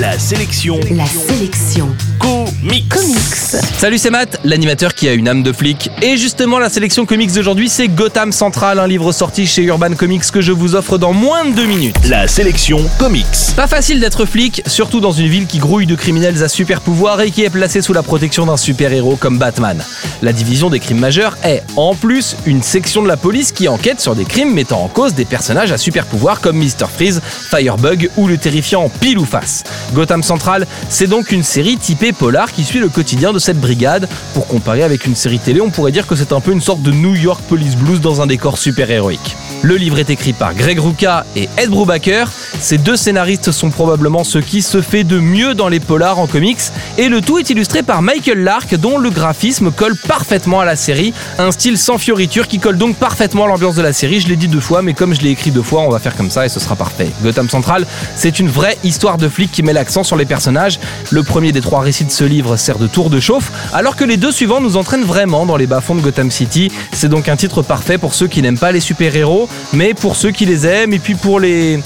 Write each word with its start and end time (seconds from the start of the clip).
La 0.00 0.18
sélection. 0.18 0.80
La 0.92 1.04
sélection. 1.04 1.94
Comics. 2.18 2.88
Comics. 2.88 3.62
Salut, 3.76 3.98
c'est 3.98 4.08
Matt, 4.08 4.40
l'animateur 4.44 4.94
qui 4.94 5.06
a 5.08 5.12
une 5.12 5.28
âme 5.28 5.42
de 5.42 5.52
flic. 5.52 5.90
Et 6.00 6.16
justement, 6.16 6.58
la 6.58 6.70
sélection 6.70 7.04
comics 7.04 7.32
d'aujourd'hui, 7.32 7.68
c'est 7.68 7.88
Gotham 7.88 8.32
Central, 8.32 8.78
un 8.78 8.86
livre 8.86 9.12
sorti 9.12 9.46
chez 9.46 9.62
Urban 9.62 9.94
Comics 9.94 10.30
que 10.30 10.40
je 10.40 10.52
vous 10.52 10.74
offre 10.74 10.96
dans 10.96 11.12
moins 11.12 11.44
de 11.44 11.54
deux 11.54 11.66
minutes. 11.66 11.96
La 12.08 12.28
sélection 12.28 12.78
comics. 12.98 13.26
Pas 13.56 13.66
facile 13.66 14.00
d'être 14.00 14.24
flic, 14.24 14.62
surtout 14.66 15.00
dans 15.00 15.12
une 15.12 15.28
ville 15.28 15.46
qui 15.46 15.58
grouille 15.58 15.86
de 15.86 15.94
criminels 15.96 16.42
à 16.42 16.48
super 16.48 16.80
pouvoir 16.80 17.20
et 17.20 17.30
qui 17.30 17.44
est 17.44 17.50
placée 17.50 17.82
sous 17.82 17.92
la 17.92 18.02
protection 18.02 18.46
d'un 18.46 18.56
super-héros 18.56 19.16
comme 19.16 19.38
Batman. 19.38 19.82
La 20.22 20.32
division 20.32 20.70
des 20.70 20.80
crimes 20.80 21.00
majeurs 21.00 21.36
est, 21.44 21.62
en 21.76 21.94
plus, 21.94 22.36
une 22.46 22.62
section 22.62 23.02
de 23.02 23.08
la 23.08 23.18
police 23.18 23.52
qui 23.52 23.68
enquête 23.68 24.00
sur 24.00 24.14
des 24.14 24.24
crimes 24.24 24.54
mettant 24.54 24.82
en 24.82 24.88
cause 24.88 25.14
des 25.14 25.26
personnages 25.26 25.72
à 25.72 25.78
super 25.78 26.06
pouvoir 26.06 26.40
comme 26.40 26.58
Mr. 26.58 26.86
Freeze, 26.94 27.20
Firebug 27.50 28.10
ou 28.16 28.28
le 28.28 28.38
terrifiant 28.38 28.90
Pile 29.00 29.18
ou 29.18 29.26
Face. 29.26 29.64
Gotham 29.92 30.22
Central, 30.22 30.66
c'est 30.88 31.06
donc 31.06 31.32
une 31.32 31.42
série 31.42 31.76
typée 31.76 32.12
polar 32.12 32.52
qui 32.52 32.64
suit 32.64 32.78
le 32.78 32.88
quotidien 32.88 33.32
de 33.32 33.38
cette 33.38 33.60
brigade. 33.60 34.08
Pour 34.34 34.46
comparer 34.46 34.82
avec 34.82 35.06
une 35.06 35.16
série 35.16 35.38
télé, 35.38 35.60
on 35.60 35.70
pourrait 35.70 35.92
dire 35.92 36.06
que 36.06 36.16
c'est 36.16 36.32
un 36.32 36.40
peu 36.40 36.52
une 36.52 36.60
sorte 36.60 36.82
de 36.82 36.92
New 36.92 37.14
York 37.14 37.42
Police 37.48 37.76
Blues 37.76 38.00
dans 38.00 38.20
un 38.20 38.26
décor 38.26 38.58
super-héroïque. 38.58 39.36
Le 39.62 39.76
livre 39.76 39.98
est 39.98 40.10
écrit 40.10 40.32
par 40.32 40.54
Greg 40.54 40.78
Rucka 40.78 41.26
et 41.36 41.48
Ed 41.58 41.70
Brubaker. 41.70 42.30
Ces 42.60 42.76
deux 42.76 42.96
scénaristes 42.96 43.52
sont 43.52 43.70
probablement 43.70 44.22
ce 44.22 44.38
qui 44.38 44.60
se 44.60 44.82
fait 44.82 45.02
de 45.02 45.18
mieux 45.18 45.54
dans 45.54 45.68
les 45.68 45.80
polars 45.80 46.18
en 46.18 46.26
comics, 46.26 46.60
et 46.98 47.08
le 47.08 47.22
tout 47.22 47.38
est 47.38 47.48
illustré 47.48 47.82
par 47.82 48.02
Michael 48.02 48.44
Lark, 48.44 48.74
dont 48.76 48.98
le 48.98 49.08
graphisme 49.10 49.70
colle 49.70 49.96
parfaitement 49.96 50.60
à 50.60 50.66
la 50.66 50.76
série, 50.76 51.14
un 51.38 51.52
style 51.52 51.78
sans 51.78 51.96
fioriture 51.96 52.46
qui 52.48 52.58
colle 52.58 52.76
donc 52.76 52.96
parfaitement 52.96 53.44
à 53.44 53.48
l'ambiance 53.48 53.74
de 53.74 53.82
la 53.82 53.94
série. 53.94 54.20
Je 54.20 54.28
l'ai 54.28 54.36
dit 54.36 54.46
deux 54.46 54.60
fois, 54.60 54.82
mais 54.82 54.92
comme 54.92 55.14
je 55.14 55.22
l'ai 55.22 55.30
écrit 55.30 55.50
deux 55.50 55.62
fois, 55.62 55.82
on 55.82 55.88
va 55.88 55.98
faire 55.98 56.14
comme 56.14 56.30
ça 56.30 56.44
et 56.44 56.48
ce 56.50 56.60
sera 56.60 56.76
parfait. 56.76 57.10
Gotham 57.22 57.48
Central, 57.48 57.86
c'est 58.14 58.38
une 58.38 58.48
vraie 58.48 58.76
histoire 58.84 59.16
de 59.16 59.28
flic 59.28 59.50
qui 59.50 59.62
met 59.62 59.72
l'accent 59.72 60.04
sur 60.04 60.16
les 60.16 60.26
personnages. 60.26 60.78
Le 61.10 61.22
premier 61.22 61.52
des 61.52 61.62
trois 61.62 61.80
récits 61.80 62.04
de 62.04 62.10
ce 62.10 62.24
livre 62.24 62.56
sert 62.56 62.78
de 62.78 62.86
tour 62.86 63.08
de 63.08 63.20
chauffe, 63.20 63.50
alors 63.72 63.96
que 63.96 64.04
les 64.04 64.18
deux 64.18 64.32
suivants 64.32 64.60
nous 64.60 64.76
entraînent 64.76 65.04
vraiment 65.04 65.46
dans 65.46 65.56
les 65.56 65.66
bas-fonds 65.66 65.94
de 65.94 66.02
Gotham 66.02 66.30
City. 66.30 66.70
C'est 66.92 67.08
donc 67.08 67.28
un 67.28 67.36
titre 67.36 67.62
parfait 67.62 67.96
pour 67.96 68.12
ceux 68.14 68.28
qui 68.28 68.42
n'aiment 68.42 68.58
pas 68.58 68.70
les 68.70 68.80
super-héros, 68.80 69.48
mais 69.72 69.94
pour 69.94 70.14
ceux 70.14 70.30
qui 70.30 70.44
les 70.44 70.66
aiment, 70.66 70.92
et 70.92 70.98
puis 70.98 71.14
pour 71.14 71.40
les... 71.40 71.80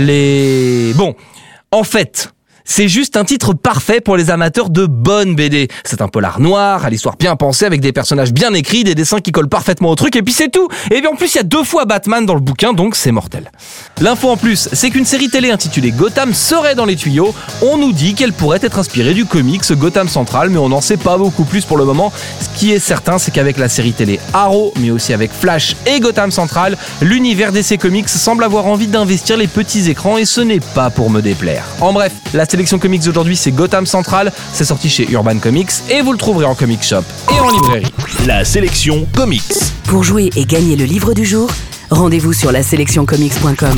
les... 0.00 0.92
Bon, 0.94 1.14
en 1.70 1.84
fait... 1.84 2.32
C'est 2.72 2.86
juste 2.86 3.16
un 3.16 3.24
titre 3.24 3.52
parfait 3.52 4.00
pour 4.00 4.16
les 4.16 4.30
amateurs 4.30 4.70
de 4.70 4.86
bonnes 4.86 5.34
BD. 5.34 5.66
C'est 5.82 6.02
un 6.02 6.06
polar 6.06 6.38
noir, 6.38 6.84
à 6.84 6.88
l'histoire 6.88 7.16
bien 7.16 7.34
pensée, 7.34 7.64
avec 7.64 7.80
des 7.80 7.90
personnages 7.90 8.32
bien 8.32 8.54
écrits, 8.54 8.84
des 8.84 8.94
dessins 8.94 9.18
qui 9.18 9.32
collent 9.32 9.48
parfaitement 9.48 9.90
au 9.90 9.96
truc, 9.96 10.14
et 10.14 10.22
puis 10.22 10.32
c'est 10.32 10.50
tout. 10.50 10.68
Et 10.92 11.00
bien 11.00 11.10
en 11.10 11.16
plus, 11.16 11.34
il 11.34 11.38
y 11.38 11.40
a 11.40 11.42
deux 11.42 11.64
fois 11.64 11.84
Batman 11.84 12.24
dans 12.24 12.34
le 12.34 12.40
bouquin, 12.40 12.72
donc 12.72 12.94
c'est 12.94 13.10
mortel. 13.10 13.50
L'info 14.00 14.28
en 14.28 14.36
plus, 14.36 14.68
c'est 14.72 14.90
qu'une 14.90 15.04
série 15.04 15.28
télé 15.28 15.50
intitulée 15.50 15.90
Gotham 15.90 16.32
serait 16.32 16.76
dans 16.76 16.84
les 16.84 16.94
tuyaux. 16.94 17.34
On 17.60 17.76
nous 17.76 17.92
dit 17.92 18.14
qu'elle 18.14 18.32
pourrait 18.32 18.60
être 18.62 18.78
inspirée 18.78 19.14
du 19.14 19.24
comics 19.24 19.72
Gotham 19.72 20.08
Central, 20.08 20.48
mais 20.48 20.58
on 20.58 20.68
n'en 20.68 20.80
sait 20.80 20.96
pas 20.96 21.18
beaucoup 21.18 21.44
plus 21.44 21.64
pour 21.64 21.76
le 21.76 21.84
moment. 21.84 22.12
Ce 22.40 22.56
qui 22.56 22.70
est 22.70 22.78
certain, 22.78 23.18
c'est 23.18 23.32
qu'avec 23.32 23.58
la 23.58 23.68
série 23.68 23.94
télé 23.94 24.20
Arrow, 24.32 24.72
mais 24.78 24.92
aussi 24.92 25.12
avec 25.12 25.32
Flash 25.32 25.74
et 25.86 25.98
Gotham 25.98 26.30
Central, 26.30 26.78
l'univers 27.02 27.50
DC 27.50 27.78
Comics 27.80 28.08
semble 28.08 28.44
avoir 28.44 28.66
envie 28.66 28.86
d'investir 28.86 29.36
les 29.36 29.48
petits 29.48 29.90
écrans, 29.90 30.18
et 30.18 30.24
ce 30.24 30.40
n'est 30.40 30.60
pas 30.60 30.90
pour 30.90 31.10
me 31.10 31.20
déplaire. 31.20 31.64
En 31.80 31.92
bref, 31.92 32.12
la 32.32 32.46
sélection 32.60 32.78
comics 32.78 33.02
d'aujourd'hui, 33.04 33.36
c'est 33.36 33.52
Gotham 33.52 33.86
Central. 33.86 34.30
C'est 34.52 34.66
sorti 34.66 34.90
chez 34.90 35.10
Urban 35.10 35.38
Comics 35.38 35.70
et 35.88 36.02
vous 36.02 36.12
le 36.12 36.18
trouverez 36.18 36.44
en 36.44 36.54
comic 36.54 36.82
shop 36.82 37.04
et 37.34 37.40
en 37.40 37.50
librairie. 37.50 37.86
La 38.26 38.44
sélection 38.44 39.06
comics. 39.16 39.54
Pour 39.84 40.04
jouer 40.04 40.28
et 40.36 40.44
gagner 40.44 40.76
le 40.76 40.84
livre 40.84 41.14
du 41.14 41.24
jour, 41.24 41.48
rendez-vous 41.90 42.34
sur 42.34 42.52
la 42.52 42.62
sélectioncomics.com. 42.62 43.76